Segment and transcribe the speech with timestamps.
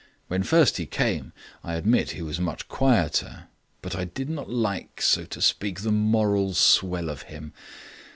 [0.29, 1.31] When first he came,
[1.63, 3.43] I admit he was much quieter,
[3.83, 7.53] but I did not like, so to speak, the moral swell of him.